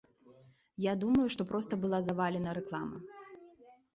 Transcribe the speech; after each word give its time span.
Я 0.85 0.93
думаю, 1.03 1.25
што 1.35 1.45
проста 1.51 1.73
была 1.85 1.99
завалена 2.07 2.57
рэклама. 2.61 2.97